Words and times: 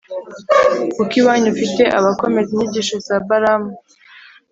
kuko 0.95 1.13
iwanyu 1.21 1.47
ufite 1.53 1.83
abakomeza 1.97 2.49
inyigisho 2.53 2.95
za 3.07 3.15
Balāmu, 3.27 3.71